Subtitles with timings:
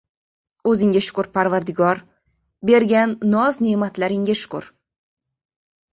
[0.69, 2.01] —O‘zingga shukr, Parvardigor,
[2.71, 4.71] bergan noz-ne’matlaringga shukr